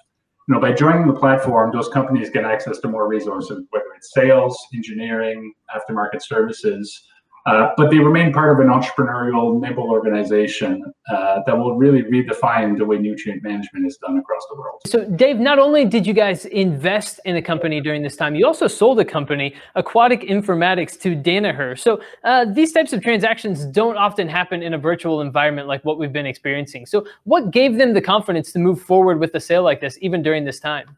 You 0.47 0.55
know, 0.55 0.61
by 0.61 0.71
joining 0.71 1.09
the 1.09 1.19
platform, 1.19 1.73
those 1.73 1.89
companies 1.89 2.31
get 2.31 2.45
access 2.45 2.79
to 2.79 2.89
more 2.89 3.09
resources, 3.09 3.65
whether 3.71 3.87
it's 3.97 4.15
sales, 4.15 4.57
engineering, 4.73 5.53
aftermarket 5.75 6.23
services, 6.23 7.09
uh, 7.47 7.71
but 7.77 7.91
they 7.91 7.99
remain 7.99 8.33
part 8.33 8.53
of 8.53 8.65
an 8.65 8.73
entrepreneurial, 8.73 9.61
nimble 9.61 9.91
organization 9.91 10.83
uh, 11.11 11.41
that 11.47 11.57
will 11.57 11.77
really 11.77 12.03
redefine 12.03 12.77
the 12.77 12.85
way 12.85 12.99
nutrient 12.99 13.43
management 13.43 13.87
is 13.87 13.97
done 13.97 14.19
across 14.19 14.43
the 14.51 14.57
world. 14.57 14.81
So, 14.87 15.05
Dave, 15.17 15.39
not 15.39 15.59
only 15.59 15.85
did 15.85 16.07
you 16.07 16.13
guys 16.13 16.45
invest 16.47 17.21
in 17.25 17.37
a 17.37 17.43
company 17.43 17.81
during 17.81 18.03
this 18.03 18.17
time, 18.17 18.35
you 18.35 18.47
also 18.47 18.67
sold 18.67 19.01
a 19.01 19.05
company, 19.05 19.55
Aquatic 19.75 20.23
Informatics, 20.23 21.01
to 21.01 21.17
Danaher. 21.17 21.79
So, 21.79 22.01
uh, 22.25 22.45
these 22.45 22.73
types 22.73 22.93
of 22.93 23.03
transactions 23.03 23.65
don't 23.65 23.97
often 23.97 24.29
happen 24.29 24.63
in 24.63 24.75
a 24.75 24.79
virtual 24.79 25.21
environment 25.21 25.69
like 25.69 25.85
what 25.85 25.99
we've 25.99 26.13
been 26.13 26.27
experiencing. 26.27 26.87
So, 26.87 27.07
what 27.25 27.51
gave 27.51 27.77
them 27.77 27.95
the 27.95 28.03
confidence 28.03 28.53
to 28.53 28.59
move 28.59 28.81
forward 28.81 29.19
with 29.19 29.35
a 29.35 29.41
sale 29.41 29.63
like 29.63 29.81
this, 29.81 29.99
even 30.01 30.23
during 30.23 30.45
this 30.45 30.61
time? 30.61 30.97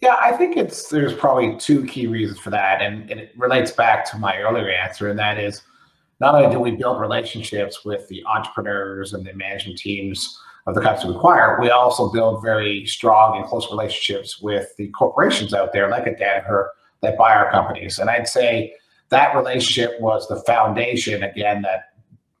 Yeah, 0.00 0.16
I 0.20 0.32
think 0.32 0.56
it's 0.56 0.88
there's 0.88 1.14
probably 1.14 1.56
two 1.56 1.84
key 1.86 2.06
reasons 2.06 2.38
for 2.38 2.50
that, 2.50 2.82
and, 2.82 3.10
and, 3.10 3.20
it 3.20 3.32
relates 3.36 3.70
back 3.70 4.04
to 4.10 4.18
my 4.18 4.36
earlier 4.38 4.68
answer, 4.68 5.08
and 5.08 5.18
that 5.18 5.38
is 5.38 5.62
not 6.20 6.34
only 6.34 6.50
do 6.50 6.60
we 6.60 6.72
build 6.72 7.00
relationships 7.00 7.84
with 7.84 8.06
the 8.08 8.24
entrepreneurs 8.26 9.14
and 9.14 9.26
the 9.26 9.32
management 9.32 9.78
teams 9.78 10.38
of 10.66 10.74
the 10.74 10.80
companies 10.80 11.06
we 11.06 11.14
acquire, 11.14 11.60
we 11.60 11.70
also 11.70 12.10
build 12.10 12.42
very 12.42 12.86
strong 12.86 13.36
and 13.36 13.46
close 13.46 13.70
relationships 13.70 14.40
with 14.40 14.74
the 14.76 14.88
corporations 14.88 15.52
out 15.52 15.72
there, 15.72 15.90
like 15.90 16.06
a 16.06 16.14
Danaher, 16.14 16.68
that 17.02 17.18
buy 17.18 17.34
our 17.34 17.50
companies. 17.50 17.98
And 17.98 18.08
I'd 18.08 18.28
say 18.28 18.74
that 19.10 19.34
relationship 19.36 20.00
was 20.00 20.26
the 20.28 20.42
foundation 20.42 21.22
again 21.22 21.62
that 21.62 21.92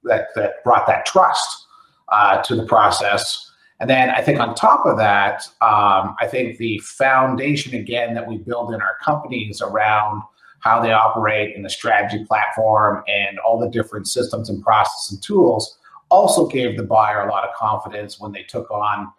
that 0.04 0.28
that 0.34 0.64
brought 0.64 0.86
that 0.86 1.06
trust 1.06 1.66
uh, 2.08 2.42
to 2.42 2.56
the 2.56 2.66
process 2.66 3.50
and 3.84 3.90
then 3.90 4.08
I 4.08 4.22
think 4.22 4.40
on 4.40 4.54
top 4.54 4.86
of 4.86 4.96
that, 4.96 5.46
um, 5.60 6.16
I 6.18 6.26
think 6.26 6.56
the 6.56 6.78
foundation 6.78 7.74
again 7.74 8.14
that 8.14 8.26
we 8.26 8.38
build 8.38 8.72
in 8.72 8.80
our 8.80 8.96
companies 9.04 9.60
around 9.60 10.22
how 10.60 10.80
they 10.80 10.90
operate 10.90 11.54
in 11.54 11.60
the 11.60 11.68
strategy 11.68 12.24
platform 12.24 13.04
and 13.06 13.38
all 13.40 13.58
the 13.58 13.68
different 13.68 14.08
systems 14.08 14.48
and 14.48 14.62
processes 14.62 15.12
and 15.12 15.22
tools 15.22 15.76
also 16.08 16.46
gave 16.46 16.78
the 16.78 16.82
buyer 16.82 17.28
a 17.28 17.30
lot 17.30 17.46
of 17.46 17.54
confidence 17.54 18.18
when 18.18 18.32
they 18.32 18.42
took 18.44 18.70
on 18.70 19.12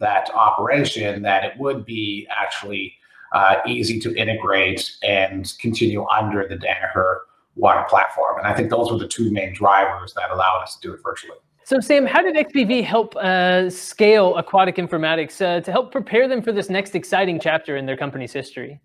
that 0.00 0.28
operation 0.34 1.22
that 1.22 1.42
it 1.42 1.52
would 1.58 1.86
be 1.86 2.28
actually 2.28 2.92
uh, 3.32 3.54
easy 3.66 3.98
to 4.00 4.14
integrate 4.16 4.98
and 5.02 5.54
continue 5.58 6.04
under 6.08 6.46
the 6.46 6.56
Danaher 6.56 7.20
water 7.56 7.86
platform. 7.88 8.36
And 8.36 8.46
I 8.46 8.52
think 8.52 8.68
those 8.68 8.92
were 8.92 8.98
the 8.98 9.08
two 9.08 9.32
main 9.32 9.54
drivers 9.54 10.12
that 10.12 10.30
allowed 10.30 10.60
us 10.62 10.76
to 10.76 10.88
do 10.88 10.92
it 10.92 11.00
virtually. 11.02 11.38
So, 11.70 11.78
Sam, 11.78 12.04
how 12.04 12.20
did 12.20 12.34
XPV 12.34 12.82
help 12.82 13.14
uh, 13.14 13.70
scale 13.70 14.36
aquatic 14.36 14.74
informatics 14.74 15.40
uh, 15.40 15.60
to 15.60 15.70
help 15.70 15.92
prepare 15.92 16.26
them 16.26 16.42
for 16.42 16.50
this 16.50 16.68
next 16.68 16.96
exciting 16.96 17.38
chapter 17.38 17.76
in 17.76 17.86
their 17.86 17.96
company's 17.96 18.32
history? 18.32 18.80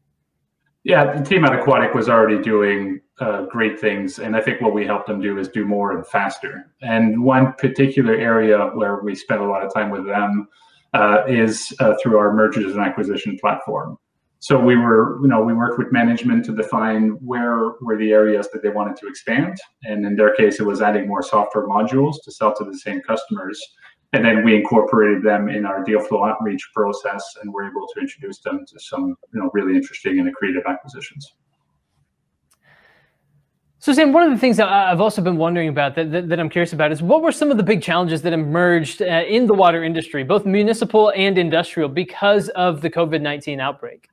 Yeah, 0.84 1.18
the 1.18 1.26
team 1.26 1.46
at 1.46 1.60
Aquatic 1.60 1.96
was 1.96 2.10
already 2.10 2.40
doing 2.40 3.02
uh, 3.20 3.46
great 3.46 3.80
things, 3.80 4.20
and 4.20 4.36
I 4.36 4.42
think 4.42 4.62
what 4.62 4.72
we 4.72 4.86
helped 4.86 5.08
them 5.08 5.20
do 5.20 5.40
is 5.40 5.48
do 5.48 5.66
more 5.66 5.98
and 5.98 6.06
faster. 6.06 6.76
And 6.84 7.24
one 7.24 7.54
particular 7.54 8.14
area 8.14 8.68
where 8.76 9.02
we 9.02 9.16
spent 9.16 9.42
a 9.42 9.46
lot 9.46 9.66
of 9.66 9.74
time 9.74 9.90
with 9.90 10.06
them 10.06 10.48
uh, 10.94 11.24
is 11.28 11.74
uh, 11.80 11.96
through 12.04 12.20
our 12.20 12.34
mergers 12.36 12.74
and 12.74 12.82
acquisition 12.82 13.36
platform 13.40 13.98
so 14.46 14.60
we 14.60 14.76
were 14.76 15.20
you 15.24 15.28
know 15.28 15.42
we 15.42 15.56
worked 15.56 15.80
with 15.80 15.92
management 15.92 16.46
to 16.46 16.56
define 16.56 17.18
where 17.32 17.72
were 17.82 17.98
the 17.98 18.12
areas 18.12 18.48
that 18.54 18.62
they 18.62 18.70
wanted 18.70 18.96
to 18.98 19.08
expand. 19.08 19.58
And 19.86 20.06
in 20.06 20.16
their 20.16 20.36
case 20.36 20.60
it 20.60 20.66
was 20.68 20.84
adding 20.84 21.08
more 21.08 21.24
software 21.24 21.68
modules 21.68 22.18
to 22.24 22.32
sell 22.32 22.54
to 22.58 22.64
the 22.64 22.78
same 22.78 23.02
customers. 23.02 23.60
And 24.14 24.24
then 24.24 24.46
we 24.46 24.56
incorporated 24.56 25.24
them 25.24 25.50
in 25.50 25.66
our 25.66 25.84
deal 25.84 26.00
flow 26.00 26.26
outreach 26.26 26.64
process 26.76 27.24
and 27.42 27.52
were 27.52 27.66
able 27.68 27.88
to 27.96 28.00
introduce 28.00 28.40
them 28.42 28.64
to 28.68 28.80
some 28.80 29.16
you 29.34 29.42
know 29.42 29.50
really 29.56 29.76
interesting 29.76 30.20
and 30.20 30.32
creative 30.36 30.64
acquisitions. 30.68 31.34
So, 33.80 33.94
Sam, 33.94 34.14
one 34.14 34.24
of 34.24 34.32
the 34.32 34.38
things 34.38 34.58
that 34.58 34.68
I've 34.68 35.02
also 35.02 35.24
been 35.24 35.38
wondering 35.38 35.70
about 35.70 35.96
that, 35.96 36.12
that, 36.12 36.30
that, 36.30 36.40
I'm 36.40 36.50
curious 36.50 36.74
about 36.74 36.92
is 36.92 37.02
what 37.02 37.24
were 37.24 37.32
some 37.32 37.50
of 37.52 37.58
the 37.58 37.64
big 37.64 37.82
challenges 37.82 38.22
that 38.24 38.34
emerged 38.34 39.02
uh, 39.02 39.24
in 39.28 39.48
the 39.48 39.54
water 39.56 39.84
industry, 39.84 40.24
both 40.24 40.44
municipal 40.44 41.12
and 41.16 41.38
industrial, 41.38 41.90
because 41.90 42.50
of 42.50 42.82
the 42.82 42.90
COVID 42.90 43.22
19 43.22 43.60
outbreak? 43.60 44.10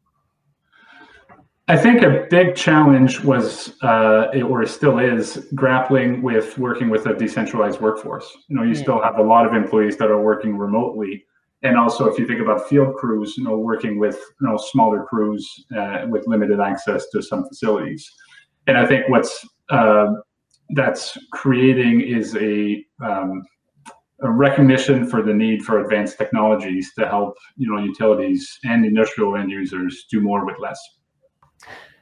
I 1.73 1.76
think 1.79 2.02
a 2.02 2.26
big 2.29 2.55
challenge 2.55 3.21
was, 3.21 3.83
uh, 3.83 4.26
or 4.47 4.67
still 4.67 4.99
is, 4.99 5.49
grappling 5.55 6.21
with 6.21 6.59
working 6.59 6.91
with 6.91 7.07
a 7.07 7.14
decentralized 7.14 7.81
workforce. 7.81 8.31
You 8.49 8.57
know, 8.57 8.62
you 8.62 8.75
yeah. 8.75 8.83
still 8.83 9.02
have 9.02 9.17
a 9.17 9.23
lot 9.23 9.47
of 9.47 9.55
employees 9.55 9.97
that 9.97 10.11
are 10.11 10.21
working 10.21 10.59
remotely, 10.59 11.25
and 11.62 11.79
also 11.79 12.05
if 12.11 12.19
you 12.19 12.26
think 12.26 12.43
about 12.43 12.69
field 12.69 12.97
crews, 12.97 13.38
you 13.38 13.45
know, 13.45 13.57
working 13.57 13.99
with 13.99 14.17
you 14.38 14.47
know 14.47 14.59
smaller 14.59 15.05
crews 15.05 15.50
uh, 15.75 16.05
with 16.11 16.26
limited 16.26 16.61
access 16.61 17.09
to 17.09 17.23
some 17.23 17.49
facilities. 17.49 18.07
And 18.67 18.76
I 18.76 18.85
think 18.85 19.09
what's 19.09 19.43
uh, 19.71 20.09
that's 20.75 21.17
creating 21.33 22.02
is 22.02 22.37
a 22.37 22.85
um, 23.02 23.43
a 24.21 24.31
recognition 24.31 25.07
for 25.07 25.23
the 25.23 25.33
need 25.33 25.62
for 25.62 25.81
advanced 25.81 26.19
technologies 26.19 26.93
to 26.99 27.09
help 27.09 27.35
you 27.57 27.67
know 27.75 27.83
utilities 27.83 28.59
and 28.62 28.85
industrial 28.85 29.37
end 29.37 29.50
users 29.50 30.05
do 30.11 30.21
more 30.21 30.45
with 30.45 30.59
less. 30.59 30.79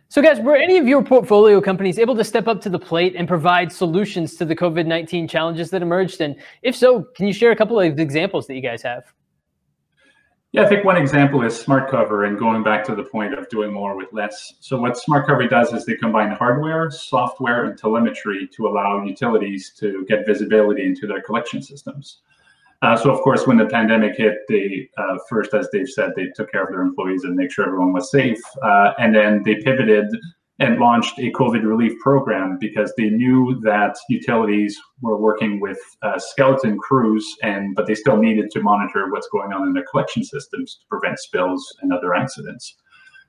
So, 0.09 0.21
guys, 0.21 0.41
were 0.41 0.57
any 0.57 0.77
of 0.77 0.89
your 0.89 1.05
portfolio 1.05 1.61
companies 1.61 1.97
able 1.97 2.17
to 2.17 2.25
step 2.25 2.49
up 2.49 2.61
to 2.63 2.69
the 2.69 2.81
plate 2.81 3.15
and 3.17 3.29
provide 3.29 3.71
solutions 3.71 4.35
to 4.37 4.45
the 4.45 4.57
COVID 4.57 4.87
19 4.87 5.29
challenges 5.29 5.71
that 5.71 5.83
emerged? 5.83 6.21
And 6.21 6.35
if 6.63 6.75
so, 6.75 7.05
can 7.15 7.29
you 7.29 7.33
share 7.33 7.53
a 7.53 7.57
couple 7.57 7.79
of 7.79 7.99
examples 7.99 8.49
that 8.49 8.57
you 8.57 8.61
guys 8.61 8.83
have? 8.83 9.05
Yeah, 10.51 10.63
I 10.63 10.69
think 10.69 10.85
one 10.85 10.97
example 10.97 11.45
is 11.45 11.55
SmartCover 11.63 12.27
and 12.27 12.37
going 12.37 12.65
back 12.65 12.85
to 12.87 12.97
the 12.97 13.05
point 13.05 13.35
of 13.35 13.49
doing 13.51 13.73
more 13.73 13.97
with 13.97 14.13
less. 14.13 14.55
So, 14.59 14.81
what 14.81 14.95
SmartCover 14.95 15.49
does 15.49 15.73
is 15.73 15.87
they 15.87 15.95
combine 15.95 16.33
hardware, 16.33 16.91
software, 16.91 17.67
and 17.67 17.79
telemetry 17.79 18.49
to 18.49 18.67
allow 18.67 19.05
utilities 19.05 19.71
to 19.79 20.05
get 20.07 20.27
visibility 20.27 20.85
into 20.85 21.07
their 21.07 21.23
collection 21.23 21.63
systems. 21.63 22.23
Uh, 22.83 22.97
so, 22.97 23.11
of 23.11 23.21
course, 23.21 23.47
when 23.47 23.59
the 23.59 23.67
pandemic 23.67 24.17
hit, 24.17 24.39
they 24.49 24.89
uh, 24.97 25.19
first, 25.29 25.53
as 25.53 25.69
Dave 25.73 25.89
said, 25.89 26.13
they 26.17 26.27
took 26.35 26.51
care 26.51 26.65
of 26.65 26.71
their 26.71 26.81
employees 26.81 27.25
and 27.25 27.37
make 27.37 27.53
sure 27.53 27.67
everyone 27.67 27.93
was 27.93 28.11
safe. 28.11 28.41
Uh, 28.63 28.93
and 28.99 29.15
then 29.15 29.43
they 29.45 29.57
pivoted 29.57 30.07
and 30.61 30.79
launched 30.79 31.19
a 31.19 31.31
COVID 31.33 31.63
relief 31.63 31.99
program 32.01 32.59
because 32.59 32.93
they 32.97 33.09
knew 33.09 33.59
that 33.63 33.97
utilities 34.09 34.79
were 35.01 35.17
working 35.17 35.59
with 35.59 35.79
uh, 36.03 36.19
skeleton 36.19 36.79
crews, 36.79 37.27
and 37.43 37.75
but 37.75 37.87
they 37.87 37.95
still 37.95 38.19
needed 38.19 38.51
to 38.51 38.61
monitor 38.61 39.11
what's 39.11 39.29
going 39.29 39.53
on 39.53 39.67
in 39.67 39.73
their 39.73 39.87
collection 39.91 40.23
systems 40.23 40.77
to 40.77 40.87
prevent 40.89 41.19
spills 41.19 41.67
and 41.81 41.93
other 41.93 42.15
accidents. 42.15 42.77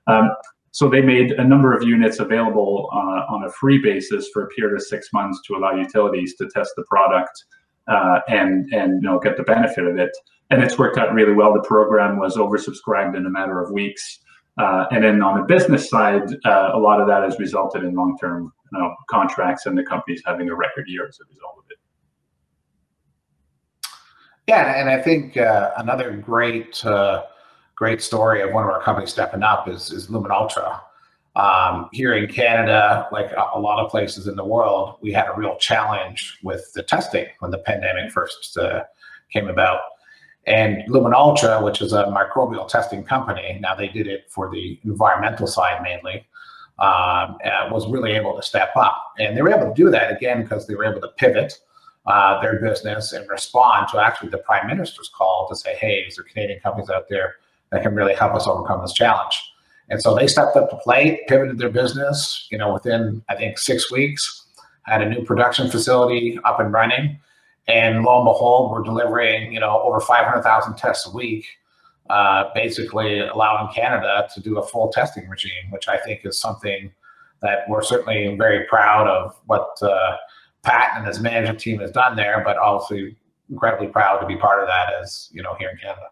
Um, 0.08 0.30
so 0.72 0.90
they 0.90 1.02
made 1.02 1.32
a 1.32 1.44
number 1.44 1.76
of 1.76 1.84
units 1.84 2.20
available 2.20 2.90
uh, 2.94 3.34
on 3.34 3.44
a 3.44 3.52
free 3.52 3.78
basis 3.78 4.30
for 4.34 4.44
a 4.44 4.48
period 4.50 4.76
of 4.76 4.82
six 4.82 5.10
months 5.14 5.42
to 5.48 5.56
allow 5.56 5.72
utilities 5.74 6.36
to 6.36 6.50
test 6.54 6.72
the 6.78 6.84
product 6.84 7.44
uh, 7.88 8.20
and 8.28 8.72
and 8.74 9.02
you 9.02 9.10
know 9.10 9.20
get 9.20 9.38
the 9.38 9.44
benefit 9.44 9.86
of 9.86 9.98
it. 9.98 10.12
And 10.50 10.62
it's 10.62 10.78
worked 10.78 10.98
out 10.98 11.14
really 11.14 11.34
well. 11.34 11.54
The 11.54 11.62
program 11.62 12.20
was 12.20 12.36
oversubscribed 12.36 13.16
in 13.16 13.26
a 13.26 13.30
matter 13.30 13.62
of 13.62 13.72
weeks. 13.72 14.20
Uh, 14.58 14.86
and 14.92 15.04
then 15.04 15.22
on 15.22 15.38
the 15.38 15.46
business 15.46 15.90
side, 15.90 16.24
uh, 16.44 16.72
a 16.74 16.78
lot 16.78 17.00
of 17.00 17.08
that 17.08 17.24
has 17.24 17.40
resulted 17.40 17.86
in 17.86 17.96
long-term 17.96 18.52
you 18.74 18.80
know, 18.80 18.94
contracts 19.10 19.66
and 19.66 19.78
the 19.78 19.84
companies 19.84 20.22
having 20.26 20.50
a 20.50 20.56
record 20.56 20.86
year 20.88 21.08
as 21.08 21.18
a 21.22 21.26
result 21.30 21.56
of 21.58 21.64
it. 21.70 21.78
Yeah, 24.48 24.80
and 24.80 24.90
I 24.90 25.02
think 25.02 25.38
uh, 25.38 25.72
another 25.78 26.12
great, 26.18 26.86
uh, 26.86 27.24
great 27.76 28.02
story 28.02 28.42
of 28.42 28.52
one 28.52 28.64
of 28.66 28.70
our 28.70 28.82
companies 28.82 29.12
stepping 29.12 29.44
up 29.44 29.70
is 29.70 29.92
is 29.92 30.08
LuminUltra. 30.08 30.82
Um, 31.36 31.88
here 31.94 32.14
in 32.14 32.28
Canada, 32.28 33.08
like 33.12 33.32
a, 33.32 33.60
lot 33.60 33.84
of 33.84 33.90
places 33.90 34.28
in 34.28 34.36
the 34.36 34.44
world, 34.44 34.98
we 35.02 35.14
had 35.14 35.28
a 35.28 35.34
real 35.38 35.56
challenge 35.58 36.38
with 36.44 36.72
the 36.74 36.84
testing 36.84 37.26
when 37.40 37.52
the 37.52 37.58
pandemic 37.60 38.12
first 38.12 38.58
uh, 38.58 38.84
came 39.32 39.48
about. 39.48 39.80
And 40.46 40.84
LuminUltra, 40.90 41.64
which 41.64 41.82
is 41.82 41.94
a 41.94 42.06
microbial 42.06 42.68
testing 42.68 43.04
company, 43.04 43.58
now 43.62 43.76
they 43.76 43.88
did 43.88 44.08
it 44.08 44.26
for 44.30 44.52
the 44.52 44.78
environmental 44.84 45.48
side 45.48 45.82
mainly, 45.82 46.28
um, 46.80 47.38
was 47.72 47.88
really 47.88 48.12
able 48.12 48.36
to 48.36 48.42
step 48.42 48.72
up. 48.76 49.14
And 49.18 49.38
they 49.38 49.42
were 49.42 49.54
able 49.54 49.74
to 49.74 49.74
do 49.74 49.90
that 49.92 50.12
again 50.12 50.42
because 50.44 50.68
they 50.68 50.76
were 50.76 50.86
able 50.86 51.00
to 51.02 51.10
pivot 51.16 51.60
uh, 52.08 52.42
their 52.42 52.60
business 52.60 53.14
and 53.14 53.30
respond 53.30 53.88
to 53.92 54.00
actually 54.00 54.30
the 54.30 54.40
prime 54.40 54.68
minister's 54.68 55.10
call 55.10 55.48
to 55.48 55.56
say, 55.56 55.76
hey, 55.76 56.00
is 56.08 56.16
there 56.16 56.26
Canadian 56.26 56.60
companies 56.60 56.90
out 56.90 57.08
there 57.08 57.36
that 57.72 57.84
can 57.84 57.96
really 57.96 58.16
help 58.16 58.34
us 58.34 58.48
overcome 58.48 58.82
this 58.82 58.94
challenge? 58.94 59.51
And 59.92 60.02
so 60.02 60.16
they 60.16 60.26
stepped 60.26 60.58
up 60.58 60.72
to 60.72 60.78
plate, 60.78 61.28
pivoted 61.28 61.60
their 61.60 61.70
business, 61.70 62.48
you 62.50 62.58
know, 62.58 62.74
within, 62.74 63.22
I 63.30 63.36
think, 63.36 63.60
six 63.60 63.92
weeks, 63.92 64.48
had 64.84 65.04
a 65.04 65.10
new 65.10 65.24
production 65.24 65.70
facility 65.70 66.40
up 66.44 66.60
and 66.60 66.74
running 66.74 67.20
and 67.68 68.04
lo 68.04 68.18
and 68.18 68.26
behold, 68.26 68.72
we're 68.72 68.84
delivering, 68.84 69.54
you 69.54 69.60
know, 69.60 69.82
over 69.82 70.00
500,000 70.00 70.76
tests 70.76 71.08
a 71.08 71.16
week, 71.16 71.46
uh, 72.10 72.46
basically 72.54 73.20
allowing 73.20 73.72
Canada 73.74 74.28
to 74.34 74.42
do 74.42 74.58
a 74.58 74.68
full 74.68 74.92
testing 74.92 75.28
regime, 75.30 75.70
which 75.70 75.88
I 75.88 75.98
think 75.98 76.22
is 76.26 76.40
something 76.40 76.92
that 77.42 77.66
we're 77.70 77.84
certainly 77.84 78.36
very 78.36 78.66
proud 78.66 79.08
of 79.08 79.40
what 79.46 79.78
uh, 79.82 80.18
Pat 80.64 80.92
and 80.96 81.08
his 81.08 81.20
management 81.20 81.60
team 81.60 81.80
has 81.80 81.92
done 81.92 82.16
there, 82.16 82.42
but 82.44 82.58
also 82.58 82.96
incredibly 83.50 83.88
proud 83.88 84.20
to 84.20 84.28
be 84.28 84.36
part 84.36 84.62
of 84.62 84.68
that 84.68 84.94
as, 85.02 85.30
you 85.32 85.42
know, 85.42 85.56
here 85.56 85.70
in 85.70 85.78
Canada. 85.78 86.08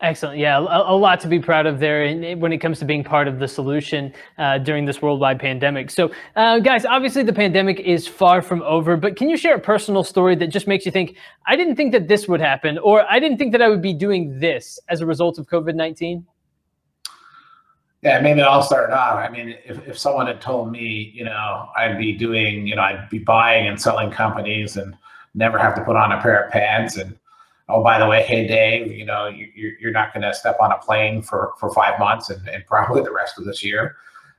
Excellent. 0.00 0.38
Yeah, 0.38 0.58
a, 0.58 0.92
a, 0.92 0.96
lot 0.96 1.18
to 1.20 1.28
be 1.28 1.40
proud 1.40 1.66
of 1.66 1.80
there 1.80 2.36
when 2.36 2.52
it 2.52 2.58
comes 2.58 2.78
to 2.78 2.84
being 2.84 3.02
part 3.02 3.26
of 3.26 3.40
the 3.40 3.48
solution 3.48 4.12
uh, 4.38 4.58
during 4.58 4.84
this 4.84 5.02
worldwide 5.02 5.40
pandemic. 5.40 5.90
So, 5.90 6.12
uh, 6.36 6.60
guys, 6.60 6.84
obviously 6.84 7.24
the 7.24 7.32
pandemic 7.32 7.80
is 7.80 8.06
far 8.06 8.40
from 8.40 8.62
over, 8.62 8.96
but 8.96 9.16
can 9.16 9.28
you 9.28 9.36
share 9.36 9.56
a 9.56 9.60
personal 9.60 10.04
story 10.04 10.36
that 10.36 10.48
just 10.48 10.68
makes 10.68 10.86
you 10.86 10.92
think, 10.92 11.16
I 11.48 11.56
didn't 11.56 11.74
think 11.74 11.90
that 11.92 12.06
this 12.06 12.28
would 12.28 12.40
happen, 12.40 12.78
or 12.78 13.10
I 13.10 13.18
didn't 13.18 13.38
think 13.38 13.50
that 13.50 13.60
I 13.60 13.68
would 13.68 13.82
be 13.82 13.92
doing 13.92 14.38
this 14.38 14.78
as 14.88 15.00
a 15.00 15.06
result 15.06 15.36
of 15.36 15.48
COVID 15.48 15.74
19? 15.74 16.24
Yeah, 18.02 18.20
maybe 18.20 18.40
I'll 18.40 18.62
start 18.62 18.92
off. 18.92 19.16
I 19.16 19.28
mean, 19.28 19.56
if, 19.64 19.84
if 19.88 19.98
someone 19.98 20.28
had 20.28 20.40
told 20.40 20.70
me, 20.70 21.10
you 21.12 21.24
know, 21.24 21.68
I'd 21.76 21.98
be 21.98 22.12
doing, 22.12 22.68
you 22.68 22.76
know, 22.76 22.82
I'd 22.82 23.10
be 23.10 23.18
buying 23.18 23.66
and 23.66 23.80
selling 23.80 24.12
companies 24.12 24.76
and 24.76 24.94
never 25.34 25.58
have 25.58 25.74
to 25.74 25.82
put 25.82 25.96
on 25.96 26.12
a 26.12 26.22
pair 26.22 26.44
of 26.44 26.52
pants 26.52 26.96
and 26.96 27.18
oh, 27.68 27.82
by 27.82 27.98
the 27.98 28.06
way, 28.06 28.22
hey, 28.22 28.46
Dave, 28.46 28.92
you 28.92 29.04
know, 29.04 29.26
you, 29.26 29.48
you're 29.80 29.92
not 29.92 30.12
going 30.14 30.22
to 30.22 30.32
step 30.32 30.56
on 30.60 30.72
a 30.72 30.78
plane 30.78 31.20
for, 31.22 31.52
for 31.58 31.72
five 31.74 31.98
months 31.98 32.30
and, 32.30 32.46
and 32.48 32.64
probably 32.66 33.02
the 33.02 33.12
rest 33.12 33.38
of 33.38 33.44
this 33.44 33.62
year. 33.62 33.96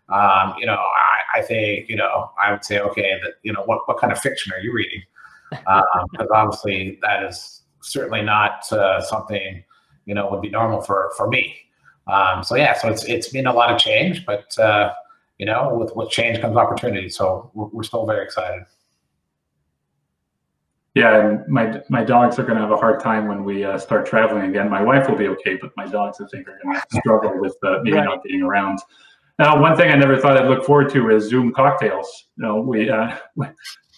Um, 0.10 0.56
you 0.58 0.66
know, 0.66 0.74
I, 0.74 1.40
I 1.40 1.42
think, 1.44 1.88
you 1.88 1.96
know, 1.96 2.32
I 2.44 2.52
would 2.52 2.66
say, 2.66 2.80
okay, 2.80 3.20
that, 3.24 3.34
you 3.44 3.54
know, 3.54 3.62
what, 3.62 3.88
what 3.88 4.00
kind 4.00 4.12
of 4.12 4.20
fiction 4.20 4.52
are 4.54 4.60
you 4.60 4.74
reading? 4.74 5.04
Because 5.52 5.84
um, 5.94 6.28
obviously 6.34 6.98
that 7.04 7.24
is 7.24 7.62
certainly 7.82 8.24
not 8.24 8.72
uh, 8.72 9.02
something, 9.02 9.64
you 10.06 10.16
know, 10.16 10.28
would 10.32 10.42
be 10.42 10.50
normal 10.50 10.82
for, 10.82 11.12
for 11.16 11.28
me. 11.28 11.56
Um, 12.08 12.44
so 12.44 12.56
yeah, 12.56 12.74
so 12.74 12.90
it's, 12.90 13.04
it's 13.06 13.30
been 13.30 13.46
a 13.46 13.54
lot 13.54 13.72
of 13.72 13.80
change, 13.80 14.26
but, 14.26 14.58
uh, 14.58 14.94
you 15.38 15.46
know, 15.46 15.76
with, 15.76 15.96
with 15.96 16.10
change 16.10 16.42
comes 16.42 16.58
opportunity. 16.58 17.10
So 17.10 17.52
we're, 17.54 17.68
we're 17.68 17.84
still 17.84 18.08
very 18.08 18.26
excited. 18.26 18.64
Yeah, 20.96 21.20
and 21.20 21.48
my 21.48 21.82
my 21.90 22.04
dogs 22.04 22.40
are 22.40 22.44
going 22.44 22.56
to 22.56 22.62
have 22.62 22.72
a 22.72 22.78
hard 22.78 23.00
time 23.00 23.28
when 23.28 23.44
we 23.44 23.64
uh, 23.64 23.78
start 23.78 24.06
traveling 24.06 24.50
again. 24.50 24.70
My 24.70 24.82
wife 24.82 25.08
will 25.08 25.18
be 25.18 25.28
okay, 25.28 25.56
but 25.56 25.72
my 25.78 25.86
dogs, 25.86 26.20
I 26.20 26.26
think, 26.32 26.48
are 26.48 26.60
going 26.64 26.76
to 26.92 26.98
struggle 26.98 27.40
with 27.40 27.56
uh, 27.64 27.80
maybe 27.84 27.98
right. 27.98 28.06
not 28.06 28.24
getting 28.24 28.42
around. 28.42 28.80
Now, 29.38 29.60
one 29.62 29.78
thing 29.78 29.92
I 29.92 29.96
never 29.96 30.18
thought 30.18 30.36
I'd 30.36 30.50
look 30.50 30.66
forward 30.66 30.90
to 30.92 31.10
is 31.12 31.30
Zoom 31.30 31.54
cocktails. 31.54 32.26
You 32.38 32.46
know, 32.46 32.60
we 32.60 32.90
uh, 32.90 33.16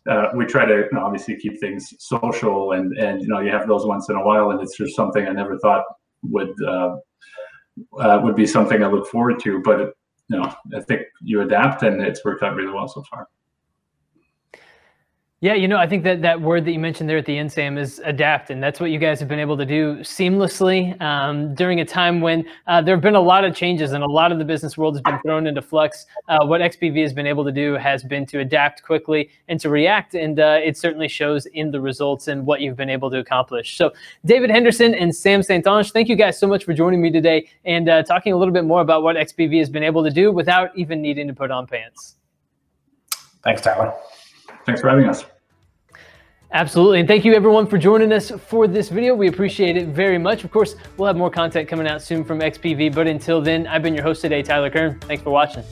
uh, 0.10 0.28
we 0.36 0.46
try 0.46 0.66
to 0.66 0.76
you 0.76 0.90
know, 0.92 1.06
obviously 1.06 1.38
keep 1.38 1.60
things 1.60 1.94
social, 2.00 2.74
and 2.74 2.98
and 2.98 3.22
you 3.22 3.28
know, 3.28 3.40
you 3.40 3.52
have 3.52 3.68
those 3.68 3.86
once 3.86 4.10
in 4.10 4.18
a 4.18 4.24
while, 4.24 4.52
and 4.52 4.62
it's 4.62 4.78
just 4.78 4.96
something 4.96 5.26
I 5.26 5.32
never 5.32 5.58
thought 5.60 5.84
would 6.24 6.54
uh, 6.62 6.98
uh, 8.00 8.20
would 8.22 8.36
be 8.36 8.46
something 8.46 8.84
I 8.84 8.88
look 8.88 9.08
forward 9.08 9.40
to. 9.44 9.62
But 9.62 9.94
you 10.30 10.40
know, 10.40 10.54
I 10.76 10.82
think 10.82 11.04
you 11.22 11.42
adapt, 11.42 11.84
and 11.84 12.02
it's 12.02 12.24
worked 12.26 12.44
out 12.44 12.56
really 12.56 12.74
well 12.74 12.88
so 12.88 13.04
far. 13.10 13.28
Yeah, 15.44 15.56
you 15.56 15.68
know, 15.68 15.78
I 15.78 15.88
think 15.88 16.04
that 16.04 16.22
that 16.22 16.40
word 16.40 16.66
that 16.66 16.72
you 16.72 16.78
mentioned 16.78 17.10
there 17.10 17.18
at 17.18 17.26
the 17.26 17.36
end, 17.36 17.52
Sam, 17.52 17.80
is 17.80 18.00
adapt, 18.06 18.52
and 18.52 18.62
that's 18.62 18.80
what 18.80 18.92
you 18.92 19.00
guys 19.00 19.20
have 19.20 19.28
been 19.28 19.40
able 19.40 19.58
to 19.58 19.66
do 19.66 19.96
seamlessly 20.02 21.02
um, 21.02 21.56
during 21.56 21.80
a 21.80 21.86
time 21.86 22.22
when 22.22 22.46
uh, 22.68 22.80
there 22.80 22.94
have 22.94 23.02
been 23.02 23.16
a 23.16 23.20
lot 23.20 23.44
of 23.44 23.56
changes 23.56 23.94
and 23.94 24.04
a 24.04 24.08
lot 24.08 24.32
of 24.32 24.38
the 24.38 24.46
business 24.46 24.78
world 24.78 24.94
has 24.94 25.02
been 25.02 25.20
thrown 25.24 25.48
into 25.48 25.60
flux. 25.60 26.06
Uh, 26.28 26.46
what 26.46 26.62
XPV 26.62 27.02
has 27.02 27.12
been 27.12 27.26
able 27.26 27.44
to 27.44 27.52
do 27.52 27.74
has 27.74 28.04
been 28.04 28.24
to 28.28 28.42
adapt 28.42 28.84
quickly 28.84 29.32
and 29.48 29.60
to 29.60 29.70
react, 29.70 30.14
and 30.14 30.40
uh, 30.40 30.60
it 30.64 30.78
certainly 30.78 31.08
shows 31.08 31.48
in 31.48 31.72
the 31.72 31.82
results 31.82 32.28
and 32.28 32.46
what 32.46 32.62
you've 32.62 32.78
been 32.78 32.92
able 32.92 33.10
to 33.10 33.18
accomplish. 33.18 33.78
So, 33.78 33.94
David 34.24 34.52
Henderson 34.52 34.94
and 34.94 35.16
Sam 35.16 35.42
Saint-Onge, 35.42 35.92
thank 35.92 36.08
you 36.08 36.16
guys 36.16 36.38
so 36.38 36.46
much 36.46 36.66
for 36.66 36.76
joining 36.76 37.02
me 37.02 37.10
today 37.10 37.50
and 37.66 37.90
uh, 37.90 38.04
talking 38.04 38.32
a 38.32 38.38
little 38.38 38.54
bit 38.54 38.66
more 38.66 38.82
about 38.82 39.02
what 39.02 39.16
XPV 39.16 39.58
has 39.58 39.72
been 39.72 39.84
able 39.84 40.04
to 40.04 40.12
do 40.12 40.32
without 40.32 40.70
even 40.78 41.02
needing 41.02 41.28
to 41.28 41.34
put 41.34 41.50
on 41.50 41.66
pants. 41.66 42.18
Thanks, 43.44 43.64
Tyler. 43.64 43.92
Thanks 44.66 44.82
for 44.82 44.90
having 44.90 45.06
us. 45.06 45.26
Absolutely. 46.54 47.00
And 47.00 47.08
thank 47.08 47.24
you 47.24 47.34
everyone 47.34 47.66
for 47.66 47.78
joining 47.78 48.12
us 48.12 48.30
for 48.30 48.68
this 48.68 48.90
video. 48.90 49.16
We 49.16 49.30
appreciate 49.30 49.78
it 49.78 49.88
very 49.88 50.18
much. 50.18 50.44
Of 50.44 50.52
course, 50.52 50.76
we'll 50.98 51.08
have 51.08 51.16
more 51.16 51.32
content 51.32 51.70
coming 51.70 51.88
out 51.88 52.02
soon 52.02 52.26
from 52.26 52.40
XPV. 52.40 52.94
But 52.94 53.08
until 53.08 53.42
then, 53.42 53.68
I've 53.68 53.82
been 53.82 53.94
your 53.94 54.04
host 54.04 54.22
today, 54.22 54.44
Tyler 54.44 54.70
Kern. 54.70 55.00
Thanks 55.02 55.24
for 55.24 55.30
watching. 55.30 55.64